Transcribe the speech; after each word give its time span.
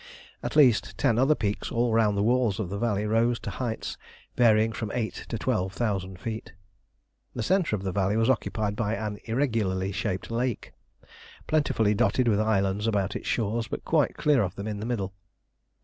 At 0.41 0.55
least 0.55 0.97
ten 0.97 1.19
other 1.19 1.35
peaks 1.35 1.71
all 1.71 1.93
round 1.93 2.17
the 2.17 2.23
walls 2.23 2.59
of 2.59 2.71
the 2.71 2.79
valley 2.79 3.05
rose 3.05 3.37
to 3.41 3.51
heights 3.51 3.99
varying 4.35 4.71
from 4.71 4.91
eight 4.95 5.27
to 5.29 5.37
twelve 5.37 5.73
thousand 5.73 6.19
feet. 6.19 6.53
The 7.35 7.43
centre 7.43 7.75
of 7.75 7.83
the 7.83 7.91
valley 7.91 8.17
was 8.17 8.27
occupied 8.27 8.75
by 8.75 8.95
an 8.95 9.19
irregularly 9.25 9.91
shaped 9.91 10.31
lake, 10.31 10.73
plentifully 11.45 11.93
dotted 11.93 12.27
with 12.27 12.39
islands 12.39 12.87
about 12.87 13.15
its 13.15 13.27
shores, 13.27 13.67
but 13.67 13.85
quite 13.85 14.17
clear 14.17 14.41
of 14.41 14.55
them 14.55 14.67
in 14.67 14.79
the 14.79 14.87
middle. 14.87 15.13